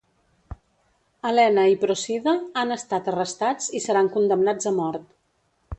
Elena 1.31 1.65
i 1.73 1.77
Procida 1.83 2.33
han 2.63 2.77
estat 2.79 3.11
arrestats 3.13 3.73
i 3.81 3.83
seran 3.87 4.13
condemnats 4.17 4.73
a 4.73 4.77
mort. 4.81 5.13